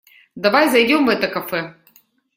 Давай 0.33 0.69
зайдём 0.71 1.05
в 1.05 1.09
это 1.09 1.27
кафе. 1.27 1.75